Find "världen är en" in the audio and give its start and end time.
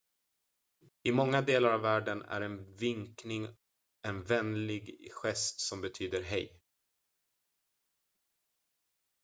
1.81-2.75